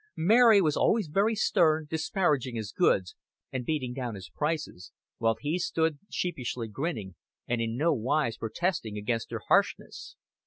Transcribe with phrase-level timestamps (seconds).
[0.17, 3.15] Mary was always very stern, disparaging his goods,
[3.51, 7.13] and beating down his prices; while he stood sheepishly grinning,
[7.47, 10.15] and in no wise protesting against her harshness.